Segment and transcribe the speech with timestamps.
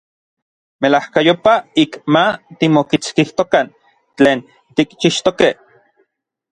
[0.85, 2.25] Melajkayopaj ik ma
[2.59, 3.67] timokitskijtokan
[4.17, 4.39] tlen
[4.75, 5.53] tikchixtokej.